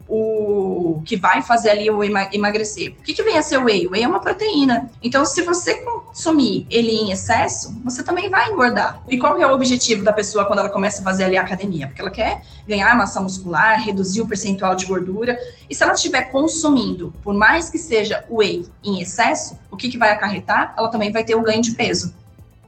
que 1.05 1.17
vai 1.17 1.43
fazer 1.43 1.71
ali 1.71 1.91
o 1.91 2.03
emagrecer. 2.03 2.95
O 2.99 3.03
que, 3.03 3.15
que 3.15 3.23
vem 3.23 3.37
a 3.39 3.43
ser 3.43 3.59
o 3.59 3.65
whey? 3.65 3.87
O 3.87 3.91
whey 3.91 4.03
é 4.03 4.09
uma 4.09 4.21
proteína. 4.21 4.91
Então, 5.03 5.25
se 5.25 5.43
você 5.43 5.75
consumir 5.75 6.67
ele 6.71 6.91
em 6.91 7.11
excesso, 7.11 7.79
você 7.85 8.03
também 8.03 8.29
vai 8.31 8.51
engordar. 8.51 9.03
E 9.09 9.19
qual 9.19 9.39
é 9.41 9.47
o 9.47 9.53
objetivo 9.55 10.03
da 10.03 10.13
pessoa 10.13 10.45
quando 10.47 10.61
ela 10.61 10.69
começa 10.69 11.01
a 11.01 11.05
fazer 11.05 11.25
ali 11.25 11.37
a 11.37 11.43
academia? 11.43 11.87
Porque 11.87 12.01
ela 12.01 12.11
quer 12.11 12.43
ganhar 12.67 12.97
massa 12.97 13.21
muscular, 13.21 13.81
reduzir 13.81 14.21
o 14.21 14.27
percentual 14.27 14.75
de 14.75 14.87
gordura. 14.87 15.39
E 15.69 15.75
se 15.75 15.83
ela 15.83 15.93
estiver 15.93 16.31
consumindo, 16.31 17.13
por 17.23 17.35
mais 17.35 17.69
que 17.69 17.79
seja 17.79 18.25
whey 18.31 18.67
em 18.83 19.01
excesso, 19.01 19.59
o 19.71 19.77
que, 19.77 19.89
que 19.89 19.99
vai 19.99 20.11
acarretar? 20.11 20.75
Ela 20.77 20.89
também 20.89 21.13
vai 21.13 21.25
ter 21.25 21.35
o 21.35 21.43
ganho 21.43 21.63
de 21.63 21.73
peso. 21.73 22.15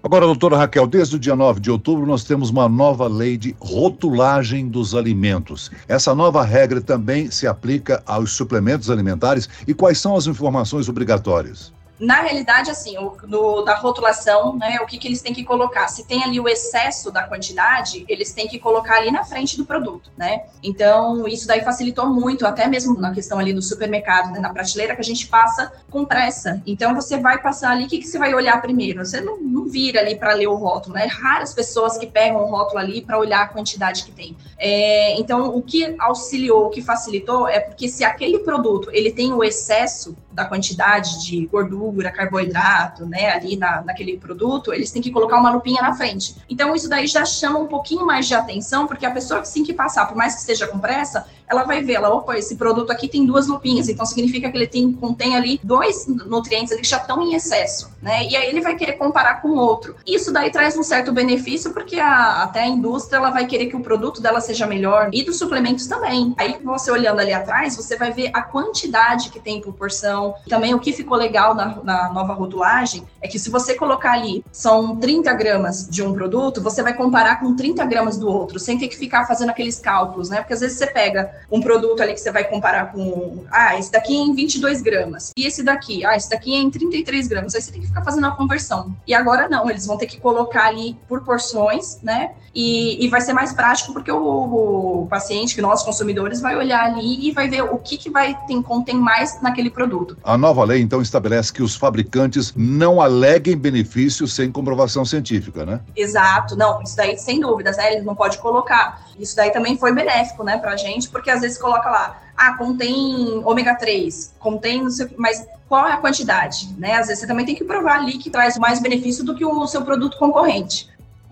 Agora, 0.07 0.25
doutora 0.25 0.57
Raquel, 0.57 0.87
desde 0.87 1.17
o 1.17 1.19
dia 1.19 1.35
9 1.35 1.59
de 1.59 1.69
outubro 1.69 2.07
nós 2.07 2.23
temos 2.23 2.49
uma 2.49 2.69
nova 2.69 3.09
lei 3.09 3.37
de 3.37 3.57
rotulagem 3.59 4.69
dos 4.69 4.95
alimentos. 4.95 5.69
Essa 5.89 6.15
nova 6.15 6.45
regra 6.45 6.81
também 6.81 7.29
se 7.29 7.45
aplica 7.45 8.01
aos 8.07 8.31
suplementos 8.31 8.89
alimentares 8.89 9.49
e 9.67 9.75
quais 9.75 9.99
são 9.99 10.15
as 10.15 10.29
informações 10.29 10.89
obrigatórias? 10.89 11.73
Na 11.99 12.21
realidade, 12.21 12.71
assim, 12.71 12.99
o, 12.99 13.17
no, 13.27 13.63
da 13.63 13.75
rotulação, 13.75 14.57
né, 14.57 14.79
o 14.83 14.87
que, 14.87 14.99
que 14.99 15.09
eles 15.09 15.23
têm 15.23 15.33
que 15.33 15.45
colocar? 15.45 15.89
Se 15.89 16.07
tem 16.07 16.23
ali 16.23 16.39
o 16.39 16.49
excesso 16.49 17.11
da 17.11 17.23
quantidade, 17.23 18.05
eles 18.09 18.33
têm 18.33 18.47
que 18.47 18.59
colocar 18.59 18.97
ali 18.97 19.11
na 19.11 19.25
frente 19.25 19.57
do 19.57 19.65
produto, 19.65 20.11
né? 20.17 20.45
Então, 20.63 21.27
isso 21.27 21.47
daí 21.47 21.63
facilitou 21.63 22.07
muito, 22.07 22.47
até 22.47 22.67
mesmo 22.67 22.99
na 22.99 23.13
questão 23.13 23.39
ali 23.39 23.53
do 23.53 23.63
supermercado, 23.63 24.31
né, 24.31 24.39
na 24.39 24.53
prateleira, 24.53 24.95
que 24.95 25.01
a 25.01 25.05
gente 25.05 25.27
passa 25.27 25.73
com 25.91 26.05
pressa. 26.05 26.63
Então, 26.67 26.95
você 26.95 27.19
vai 27.19 27.41
passar 27.41 27.71
ali, 27.71 27.85
o 27.85 27.89
que, 27.89 27.99
que 27.99 28.07
você 28.07 28.19
vai 28.19 28.35
olhar 28.35 28.61
primeiro? 28.61 29.05
Você 29.05 29.21
não, 29.21 29.39
não 29.41 29.67
vira 29.67 30.01
ali 30.01 30.17
para 30.17 30.35
ler 30.35 30.49
o 30.49 30.55
rótulo, 30.55 30.95
né? 30.95 31.07
Raras 31.07 31.55
pessoas 31.55 31.97
que 31.97 32.07
pegam 32.07 32.43
o 32.43 32.47
rótulo 32.47 32.79
ali 32.79 33.01
para 33.01 33.19
olhar 33.19 33.43
a 33.43 33.49
quantidade 33.49 34.05
que 34.05 34.13
tem. 34.13 34.37
É, 34.59 35.19
então, 35.19 35.57
o 35.57 35.63
que 35.63 35.95
auxiliou, 35.99 36.67
o 36.67 36.71
que 36.71 36.83
facilitou 36.83 37.49
é 37.49 37.61
porque 37.61 37.89
se 37.89 38.05
aquele 38.05 38.41
produto 38.41 38.91
ele 38.93 39.13
tem 39.13 39.33
o 39.33 39.43
excesso 39.43 40.17
da 40.37 40.45
quantidade 40.45 41.25
de 41.25 41.47
gordura, 41.47 42.13
carboidrato, 42.13 43.07
né, 43.07 43.31
ali 43.31 43.57
na, 43.57 43.81
naquele 43.81 44.19
produto, 44.19 44.71
eles 44.71 44.91
têm 44.91 45.01
que 45.01 45.11
colocar 45.11 45.39
uma 45.39 45.51
lupinha 45.51 45.81
na 45.81 45.95
frente. 45.95 46.37
Então, 46.47 46.75
isso 46.75 46.91
daí 46.91 47.07
já 47.07 47.25
chama 47.25 47.59
um 47.59 47.67
pouquinho 47.67 48.05
mais 48.05 48.29
de 48.29 48.35
atenção, 48.35 48.87
porque 48.87 49.07
a 49.07 49.11
pessoa 49.11 49.41
que 49.41 49.49
sim 49.49 49.65
que 49.65 49.73
passar, 49.73 50.05
por 50.05 50.15
mais 50.15 50.35
que 50.35 50.41
esteja 50.41 50.67
com 50.67 50.79
pressa, 50.79 51.27
ela 51.49 51.65
vai 51.65 51.83
ver, 51.83 51.95
ela, 51.95 52.13
opa, 52.13 52.37
esse 52.37 52.57
produto 52.57 52.91
aqui 52.91 53.09
tem 53.09 53.25
duas 53.25 53.47
lupinhas, 53.47 53.89
então 53.89 54.05
significa 54.05 54.51
que 54.51 54.57
ele 54.57 54.67
tem, 54.67 54.93
contém 54.93 55.37
ali 55.37 55.61
dois 55.63 56.07
nutrientes 56.07 56.73
ali 56.73 56.83
que 56.83 56.89
já 56.89 56.99
estão 56.99 57.23
em 57.23 57.35
excesso, 57.35 57.91
né? 58.03 58.25
E 58.25 58.37
aí 58.37 58.49
ele 58.49 58.61
vai 58.61 58.75
querer 58.75 58.95
comparar 58.95 59.41
com 59.41 59.51
outro. 59.51 59.97
Isso 60.07 60.33
daí 60.33 60.51
traz 60.51 60.77
um 60.77 60.83
certo 60.83 61.13
benefício, 61.13 61.73
porque 61.73 61.99
a, 61.99 62.43
até 62.43 62.63
a 62.63 62.67
indústria 62.67 63.19
ela 63.19 63.31
vai 63.31 63.47
querer 63.47 63.67
que 63.67 63.77
o 63.77 63.81
produto 63.81 64.21
dela 64.21 64.41
seja 64.41 64.67
melhor 64.67 65.11
e 65.13 65.23
dos 65.23 65.39
suplementos 65.39 65.87
também. 65.87 66.35
Aí 66.37 66.59
você 66.63 66.91
olhando 66.91 67.21
ali 67.21 67.33
atrás, 67.33 67.77
você 67.77 67.97
vai 67.97 68.13
ver 68.13 68.31
a 68.33 68.43
quantidade 68.43 69.31
que 69.31 69.41
tem 69.41 69.61
por 69.61 69.75
porção. 69.75 70.35
Também 70.49 70.75
o 70.75 70.81
que 70.81 70.93
ficou 70.93 71.17
legal 71.17 71.55
na, 71.55 71.83
na 71.83 72.13
nova 72.13 72.33
rotulagem 72.33 73.05
é 73.21 73.29
que 73.29 73.39
se 73.39 73.51
você 73.51 73.75
colocar 73.75 74.13
ali, 74.13 74.45
são 74.51 74.97
30 74.97 75.33
gramas 75.35 75.89
de 75.89 76.03
um 76.03 76.13
produto, 76.13 76.61
você 76.61 76.83
vai 76.83 76.95
comparar 76.95 77.41
com 77.41 77.55
30 77.55 77.85
gramas 77.85 78.17
do 78.17 78.29
outro, 78.29 78.59
sem 78.59 78.79
ter 78.79 78.89
que 78.89 78.97
ficar 78.97 79.27
fazendo 79.27 79.51
aqueles 79.51 79.79
cálculos, 79.79 80.29
né? 80.29 80.39
Porque 80.39 80.55
às 80.55 80.61
vezes 80.61 80.79
você 80.79 80.87
pega 80.87 81.36
um 81.51 81.61
produto 81.61 82.01
ali 82.01 82.15
que 82.15 82.21
você 82.21 82.33
vai 82.33 82.45
comparar 82.45 82.93
com, 82.93 83.45
ah, 83.51 83.79
esse 83.79 83.91
daqui 83.91 84.17
é 84.17 84.21
em 84.21 84.35
22 84.35 84.83
gramas, 84.83 85.33
e 85.37 85.47
esse 85.47 85.63
daqui, 85.63 86.05
ah, 86.05 86.17
esse 86.17 86.31
daqui 86.31 86.55
é 86.55 86.59
em 86.59 86.71
33 86.71 87.29
gramas, 87.29 87.55
aí 87.55 87.63
você 87.63 87.73
tem 87.73 87.81
que 87.81 87.87
ficar 87.87 88.03
fazendo 88.03 88.27
a 88.27 88.31
conversão. 88.31 88.95
E 89.07 89.15
agora 89.15 89.49
não, 89.49 89.69
eles 89.71 89.87
vão 89.87 89.97
ter 89.97 90.07
que 90.07 90.21
colocar 90.21 90.67
ali 90.67 90.97
por 91.09 91.23
porções, 91.23 91.99
né? 92.03 92.33
E, 92.55 93.05
e 93.05 93.09
vai 93.09 93.21
ser 93.21 93.35
mais 93.35 93.53
prático 93.53 93.93
porque 93.93 94.11
o, 94.11 95.03
o, 95.03 95.07
paciente, 95.09 95.55
que 95.55 95.61
nós 95.61 95.83
consumidores, 95.83 96.41
vai 96.41 96.57
olhar 96.57 96.85
ali 96.87 97.29
e 97.29 97.31
vai 97.31 97.49
ver 97.49 97.63
o 97.63 97.77
que, 97.77 97.99
que 97.99 98.09
vai 98.09 98.35
tem, 98.47 98.63
contém 98.63 98.97
mais 98.97 99.43
naquele 99.43 99.69
produto. 99.69 100.17
A 100.25 100.39
nova 100.39 100.65
lei, 100.65 100.81
então, 100.81 101.03
estabelece 101.03 101.53
que 101.53 101.63
os 101.63 101.77
fabricantes 101.77 102.55
não 102.57 103.01
aleguem 103.01 103.57
benefícios 103.57 104.33
sem 104.33 104.51
comprovação 104.51 105.05
científica, 105.05 105.67
né? 105.67 105.81
Exato, 105.95 106.57
não, 106.57 106.83
isso 106.83 106.97
daí 106.97 107.19
sem 107.19 107.41
dúvidas, 107.41 107.77
né? 107.77 107.93
Eles 107.93 108.05
não 108.07 108.15
pode 108.15 108.39
colocar. 108.39 109.06
Isso 109.19 109.35
daí 109.37 109.51
também 109.51 109.77
foi 109.77 109.93
benéfico, 109.93 110.45
né, 110.45 110.59
pra 110.59 110.77
gente, 110.77 111.09
porque 111.09 111.31
às 111.31 111.41
vezes 111.41 111.59
coloca 111.59 111.89
lá, 111.89 112.23
ah, 112.37 112.57
contém 112.57 113.43
ômega 113.45 113.75
3, 113.75 114.35
contém 114.39 114.83
não 114.83 114.91
sei 114.91 115.09
mas 115.17 115.47
qual 115.69 115.87
é 115.87 115.93
a 115.93 115.97
quantidade, 115.97 116.75
né? 116.79 116.95
Às 116.95 117.09
vezes 117.09 117.21
você 117.21 117.27
também 117.27 117.45
tem 117.45 117.55
que 117.55 117.65
provar 117.65 117.97
ali 117.97 118.19
que 118.19 118.31
traz 118.31 118.57
mais 118.57 118.81
benefício 118.81 119.25
do 119.25 119.35
que 119.35 119.45
o 119.45 119.67
seu 119.67 119.85
produto 119.85 120.17
concorrente. 120.17 120.89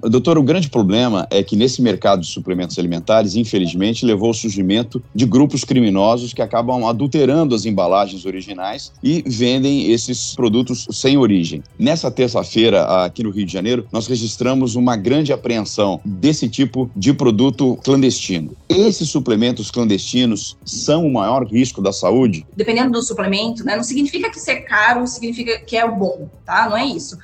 Doutor, 0.09 0.37
o 0.37 0.43
grande 0.43 0.69
problema 0.69 1.27
é 1.31 1.43
que 1.43 1.57
nesse 1.57 1.81
mercado 1.81 2.21
de 2.21 2.27
suplementos 2.27 2.79
alimentares, 2.79 3.37
infelizmente, 3.37 4.05
levou 4.05 4.29
ao 4.29 4.35
surgimento 4.35 5.03
de 5.15 5.25
grupos 5.25 5.65
criminosos 5.65 6.35
que 6.35 6.43
acabam 6.43 6.87
adulterando 6.87 7.55
as 7.55 7.65
embalagens 7.65 8.27
originais 8.27 8.93
e 9.03 9.25
vendem 9.27 9.91
esses 9.91 10.35
produtos 10.35 10.87
sem 10.91 11.17
origem. 11.17 11.63
Nessa 11.79 12.11
terça-feira, 12.11 13.05
aqui 13.05 13.23
no 13.23 13.31
Rio 13.31 13.47
de 13.47 13.53
Janeiro, 13.53 13.87
nós 13.91 14.07
registramos 14.07 14.75
uma 14.75 14.95
grande 14.95 15.33
apreensão 15.33 16.01
desse 16.05 16.49
tipo 16.49 16.91
de 16.95 17.15
produto 17.15 17.79
clandestino. 17.83 18.55
Esses 18.69 19.09
suplementos 19.09 19.71
clandestinos 19.71 20.57
são 20.65 21.07
o 21.07 21.13
maior 21.13 21.47
risco 21.47 21.81
da 21.81 21.93
saúde? 21.93 22.47
Dependendo 22.55 22.93
do 22.93 23.03
suplemento, 23.03 23.65
né? 23.65 23.75
Não 23.75 23.85
significa 23.85 24.31
que 24.31 24.39
ser 24.39 24.63
caro 24.63 25.07
significa 25.07 25.59
que 25.61 25.77
é 25.77 25.89
bom, 25.89 26.29
tá? 26.45 26.69
Não 26.69 26.77
é 26.77 26.85
isso. 26.85 27.17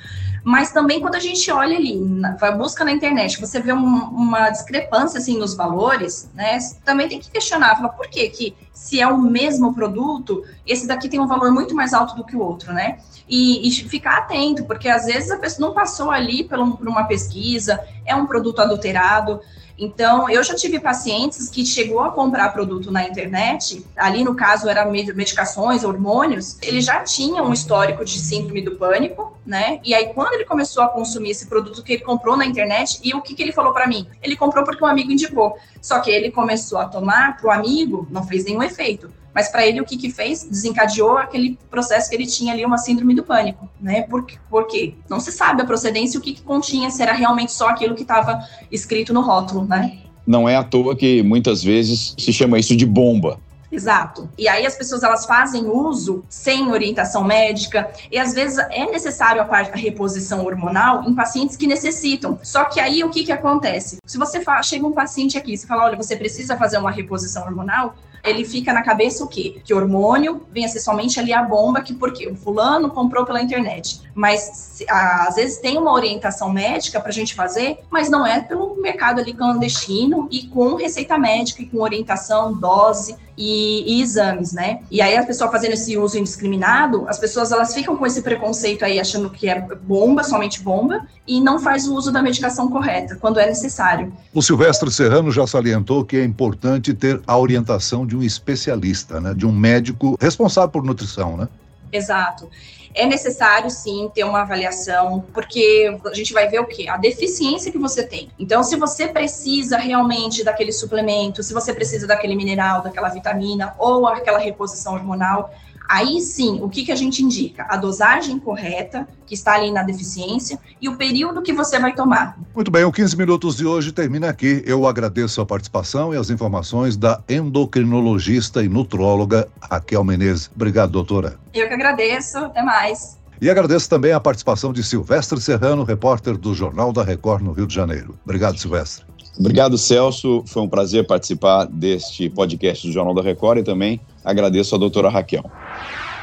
Mas 0.50 0.72
também 0.72 1.00
quando 1.00 1.14
a 1.14 1.20
gente 1.20 1.48
olha 1.52 1.76
ali, 1.76 1.96
na, 1.96 2.32
busca 2.50 2.84
na 2.84 2.90
internet, 2.90 3.40
você 3.40 3.60
vê 3.60 3.72
um, 3.72 3.86
uma 3.86 4.50
discrepância 4.50 5.18
assim 5.18 5.38
nos 5.38 5.54
valores, 5.54 6.28
né? 6.34 6.58
Também 6.84 7.08
tem 7.08 7.20
que 7.20 7.30
questionar, 7.30 7.80
por 7.96 8.08
que 8.08 8.28
que 8.30 8.56
se 8.72 9.00
é 9.00 9.06
o 9.06 9.16
mesmo 9.16 9.72
produto, 9.72 10.42
esse 10.66 10.88
daqui 10.88 11.08
tem 11.08 11.20
um 11.20 11.28
valor 11.28 11.52
muito 11.52 11.72
mais 11.72 11.94
alto 11.94 12.16
do 12.16 12.24
que 12.24 12.34
o 12.34 12.40
outro, 12.40 12.72
né? 12.72 12.98
E, 13.28 13.68
e 13.68 13.70
ficar 13.70 14.18
atento, 14.18 14.64
porque 14.64 14.88
às 14.88 15.06
vezes 15.06 15.30
a 15.30 15.38
pessoa 15.38 15.68
não 15.68 15.72
passou 15.72 16.10
ali 16.10 16.42
por 16.42 16.58
uma 16.58 17.04
pesquisa, 17.04 17.78
é 18.04 18.16
um 18.16 18.26
produto 18.26 18.58
adulterado. 18.58 19.40
Então, 19.80 20.28
eu 20.28 20.44
já 20.44 20.54
tive 20.54 20.78
pacientes 20.78 21.48
que 21.48 21.64
chegou 21.64 22.00
a 22.00 22.10
comprar 22.10 22.50
produto 22.50 22.92
na 22.92 23.08
internet, 23.08 23.82
ali 23.96 24.22
no 24.22 24.34
caso 24.34 24.68
era 24.68 24.84
medicações, 24.84 25.84
hormônios, 25.84 26.58
ele 26.60 26.82
já 26.82 27.02
tinha 27.02 27.42
um 27.42 27.50
histórico 27.50 28.04
de 28.04 28.18
síndrome 28.18 28.60
do 28.60 28.76
pânico, 28.76 29.38
né? 29.46 29.80
E 29.82 29.94
aí, 29.94 30.12
quando 30.12 30.34
ele 30.34 30.44
começou 30.44 30.82
a 30.82 30.88
consumir 30.88 31.30
esse 31.30 31.46
produto 31.46 31.82
que 31.82 31.94
ele 31.94 32.02
comprou 32.02 32.36
na 32.36 32.44
internet, 32.44 33.00
e 33.02 33.14
o 33.14 33.22
que, 33.22 33.34
que 33.34 33.42
ele 33.42 33.52
falou 33.52 33.72
para 33.72 33.86
mim? 33.86 34.06
Ele 34.22 34.36
comprou 34.36 34.64
porque 34.64 34.84
um 34.84 34.86
amigo 34.86 35.10
indicou. 35.10 35.56
Só 35.80 36.00
que 36.00 36.10
ele 36.10 36.30
começou 36.30 36.78
a 36.78 36.84
tomar 36.84 37.38
para 37.38 37.48
o 37.48 37.50
amigo, 37.50 38.06
não 38.10 38.26
fez 38.26 38.44
nenhum 38.44 38.62
efeito. 38.62 39.10
Mas 39.34 39.48
para 39.48 39.66
ele, 39.66 39.80
o 39.80 39.84
que 39.84 39.96
que 39.96 40.10
fez? 40.10 40.44
Desencadeou 40.44 41.18
aquele 41.18 41.58
processo 41.70 42.08
que 42.08 42.16
ele 42.16 42.26
tinha 42.26 42.52
ali, 42.52 42.64
uma 42.64 42.78
síndrome 42.78 43.14
do 43.14 43.22
pânico, 43.22 43.68
né? 43.80 44.02
Por, 44.02 44.26
por 44.48 44.66
quê? 44.66 44.94
Não 45.08 45.20
se 45.20 45.32
sabe 45.32 45.62
a 45.62 45.64
procedência 45.64 46.16
e 46.16 46.18
o 46.18 46.22
que, 46.22 46.34
que 46.34 46.42
continha, 46.42 46.90
se 46.90 47.02
era 47.02 47.12
realmente 47.12 47.52
só 47.52 47.68
aquilo 47.68 47.94
que 47.94 48.02
estava 48.02 48.40
escrito 48.70 49.12
no 49.12 49.20
rótulo, 49.20 49.64
né? 49.64 49.98
Não 50.26 50.48
é 50.48 50.56
à 50.56 50.64
toa 50.64 50.96
que 50.96 51.22
muitas 51.22 51.62
vezes 51.62 52.14
se 52.18 52.32
chama 52.32 52.58
isso 52.58 52.76
de 52.76 52.86
bomba. 52.86 53.38
Exato. 53.70 54.28
E 54.36 54.48
aí 54.48 54.66
as 54.66 54.74
pessoas 54.74 55.02
elas 55.02 55.24
fazem 55.24 55.66
uso 55.66 56.24
sem 56.28 56.72
orientação 56.72 57.22
médica 57.22 57.88
e 58.10 58.18
às 58.18 58.34
vezes 58.34 58.58
é 58.58 58.86
necessário 58.90 59.40
a, 59.40 59.44
a 59.44 59.76
reposição 59.76 60.44
hormonal 60.44 61.04
em 61.08 61.14
pacientes 61.14 61.56
que 61.56 61.66
necessitam. 61.66 62.38
Só 62.42 62.64
que 62.64 62.80
aí 62.80 63.04
o 63.04 63.10
que 63.10 63.24
que 63.24 63.32
acontece? 63.32 63.98
Se 64.04 64.18
você 64.18 64.40
fala, 64.40 64.62
chega 64.62 64.86
um 64.86 64.92
paciente 64.92 65.38
aqui, 65.38 65.56
você 65.56 65.66
fala, 65.66 65.84
olha, 65.84 65.96
você 65.96 66.16
precisa 66.16 66.56
fazer 66.56 66.78
uma 66.78 66.90
reposição 66.90 67.44
hormonal, 67.44 67.94
ele 68.22 68.44
fica 68.44 68.72
na 68.72 68.82
cabeça 68.82 69.24
o 69.24 69.28
quê? 69.28 69.60
Que 69.64 69.72
hormônio 69.72 70.46
vem 70.50 70.64
a 70.64 70.68
ser 70.68 70.80
somente 70.80 71.18
ali 71.18 71.32
a 71.32 71.42
bomba, 71.42 71.80
que 71.80 71.94
porque 71.94 72.28
o 72.28 72.34
fulano 72.34 72.90
comprou 72.90 73.24
pela 73.24 73.42
internet. 73.42 74.00
Mas 74.14 74.84
às 74.88 75.36
vezes 75.36 75.58
tem 75.58 75.78
uma 75.78 75.92
orientação 75.92 76.52
médica 76.52 77.00
para 77.00 77.10
a 77.10 77.14
gente 77.14 77.34
fazer, 77.34 77.78
mas 77.90 78.10
não 78.10 78.26
é 78.26 78.40
pelo 78.40 78.80
mercado 78.80 79.20
ali 79.20 79.32
clandestino 79.32 80.28
e 80.30 80.46
com 80.46 80.74
receita 80.74 81.18
médica 81.18 81.62
e 81.62 81.66
com 81.66 81.80
orientação, 81.80 82.52
dose 82.52 83.16
e, 83.40 83.96
e, 83.96 84.02
exames, 84.02 84.52
né? 84.52 84.80
E 84.90 85.00
aí 85.00 85.16
a 85.16 85.24
pessoa 85.24 85.50
fazendo 85.50 85.72
esse 85.72 85.96
uso 85.96 86.18
indiscriminado, 86.18 87.06
as 87.08 87.18
pessoas 87.18 87.50
elas 87.50 87.72
ficam 87.72 87.96
com 87.96 88.04
esse 88.04 88.20
preconceito 88.20 88.84
aí 88.84 89.00
achando 89.00 89.30
que 89.30 89.48
é 89.48 89.66
bomba, 89.82 90.22
somente 90.22 90.62
bomba, 90.62 91.06
e 91.26 91.40
não 91.40 91.58
faz 91.58 91.88
o 91.88 91.94
uso 91.94 92.12
da 92.12 92.22
medicação 92.22 92.68
correta 92.68 93.16
quando 93.16 93.40
é 93.40 93.46
necessário. 93.46 94.12
O 94.34 94.42
Silvestre 94.42 94.90
Serrano 94.90 95.32
já 95.32 95.46
salientou 95.46 96.04
que 96.04 96.18
é 96.18 96.24
importante 96.24 96.92
ter 96.92 97.18
a 97.26 97.38
orientação 97.38 98.06
de 98.06 98.14
um 98.14 98.22
especialista, 98.22 99.18
né? 99.18 99.32
De 99.32 99.46
um 99.46 99.52
médico 99.52 100.18
responsável 100.20 100.68
por 100.68 100.84
nutrição, 100.84 101.38
né? 101.38 101.48
Exato. 101.92 102.50
É 102.92 103.06
necessário, 103.06 103.70
sim, 103.70 104.10
ter 104.12 104.24
uma 104.24 104.42
avaliação, 104.42 105.24
porque 105.32 105.96
a 106.04 106.14
gente 106.14 106.32
vai 106.32 106.48
ver 106.48 106.60
o 106.60 106.66
quê? 106.66 106.88
A 106.88 106.96
deficiência 106.96 107.70
que 107.70 107.78
você 107.78 108.02
tem. 108.02 108.28
Então, 108.38 108.64
se 108.64 108.76
você 108.76 109.06
precisa 109.06 109.76
realmente 109.76 110.42
daquele 110.42 110.72
suplemento, 110.72 111.42
se 111.42 111.54
você 111.54 111.72
precisa 111.72 112.06
daquele 112.06 112.34
mineral, 112.34 112.82
daquela 112.82 113.08
vitamina 113.08 113.74
ou 113.78 114.08
aquela 114.08 114.38
reposição 114.38 114.94
hormonal, 114.94 115.54
Aí 115.90 116.20
sim, 116.20 116.60
o 116.62 116.68
que, 116.68 116.84
que 116.84 116.92
a 116.92 116.94
gente 116.94 117.20
indica? 117.20 117.66
A 117.68 117.76
dosagem 117.76 118.38
correta, 118.38 119.08
que 119.26 119.34
está 119.34 119.54
ali 119.54 119.72
na 119.72 119.82
deficiência, 119.82 120.56
e 120.80 120.88
o 120.88 120.96
período 120.96 121.42
que 121.42 121.52
você 121.52 121.80
vai 121.80 121.92
tomar. 121.92 122.38
Muito 122.54 122.70
bem, 122.70 122.84
o 122.84 122.92
15 122.92 123.16
Minutos 123.16 123.56
de 123.56 123.66
hoje 123.66 123.90
termina 123.90 124.28
aqui. 124.28 124.62
Eu 124.64 124.86
agradeço 124.86 125.40
a 125.40 125.46
participação 125.46 126.14
e 126.14 126.16
as 126.16 126.30
informações 126.30 126.96
da 126.96 127.20
endocrinologista 127.28 128.62
e 128.62 128.68
nutróloga 128.68 129.48
Raquel 129.60 130.04
Menezes. 130.04 130.48
Obrigado, 130.54 130.92
doutora. 130.92 131.36
Eu 131.52 131.66
que 131.66 131.74
agradeço. 131.74 132.38
Até 132.38 132.62
mais. 132.62 133.19
E 133.40 133.48
agradeço 133.48 133.88
também 133.88 134.12
a 134.12 134.20
participação 134.20 134.72
de 134.72 134.82
Silvestre 134.82 135.40
Serrano, 135.40 135.82
repórter 135.82 136.36
do 136.36 136.54
Jornal 136.54 136.92
da 136.92 137.02
Record 137.02 137.42
no 137.42 137.52
Rio 137.52 137.66
de 137.66 137.74
Janeiro. 137.74 138.18
Obrigado, 138.24 138.58
Silvestre. 138.58 139.04
Obrigado, 139.38 139.78
Celso. 139.78 140.44
Foi 140.46 140.62
um 140.62 140.68
prazer 140.68 141.06
participar 141.06 141.64
deste 141.64 142.28
podcast 142.28 142.86
do 142.86 142.92
Jornal 142.92 143.14
da 143.14 143.22
Record 143.22 143.60
e 143.60 143.62
também 143.62 143.98
agradeço 144.22 144.74
a 144.74 144.78
doutora 144.78 145.08
Raquel. 145.08 145.44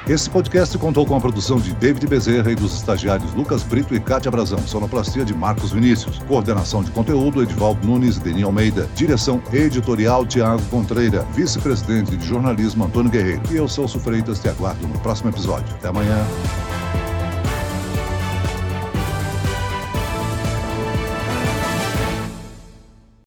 Esse 0.08 0.30
podcast 0.30 0.78
contou 0.78 1.06
com 1.06 1.16
a 1.16 1.20
produção 1.20 1.60
de 1.60 1.74
David 1.74 2.08
Bezerra 2.08 2.50
e 2.50 2.56
dos 2.56 2.74
estagiários 2.76 3.34
Lucas 3.34 3.62
Brito 3.64 3.94
e 3.94 4.00
Cátia 4.00 4.32
Brazão, 4.32 4.60
sonoplastia 4.60 5.26
de 5.26 5.34
Marcos 5.34 5.72
Vinícius, 5.74 6.20
coordenação 6.20 6.82
de 6.82 6.92
conteúdo 6.92 7.42
Edvaldo 7.44 7.86
Nunes 7.86 8.16
e 8.16 8.22
Denis 8.22 8.44
Almeida, 8.44 8.88
direção 8.96 9.42
editorial 9.52 10.26
Tiago 10.26 10.64
Contreira, 10.70 11.24
vice-presidente 11.34 12.16
de 12.16 12.26
jornalismo 12.26 12.86
Antônio 12.86 13.12
Guerreiro. 13.12 13.42
E 13.52 13.58
eu, 13.58 13.68
Celso 13.68 14.00
Freitas, 14.00 14.40
te 14.40 14.48
aguardo 14.48 14.88
no 14.88 14.98
próximo 15.00 15.30
episódio. 15.30 15.76
Até 15.76 15.90
amanhã. 15.90 16.26